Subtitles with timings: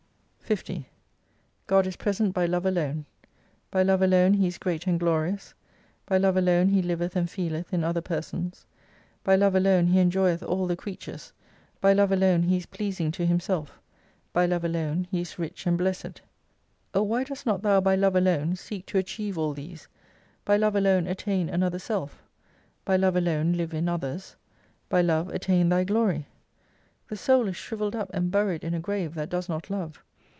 [0.51, 0.89] 115 50
[1.67, 3.05] God is present by Love alone.
[3.71, 5.53] By Love alone He is great and glorious.
[6.05, 8.65] By Love alone He liveth and f eeleth in other persons.
[9.23, 11.31] By Love alone He enjoyeth all the creatures,
[11.79, 13.79] by Love alone He is pleasing to Himself,
[14.33, 16.19] by love alone He is rich and blessed.
[16.93, 19.87] O why dost not thou by Love alone seek to achieve all these,
[20.43, 22.21] by Love alone attain another self,
[22.83, 24.35] by Love alone live in others,
[24.89, 26.27] by Love attain thy glory?
[27.07, 30.03] The Soul is shrivelled up and buried in a grave that does not Love.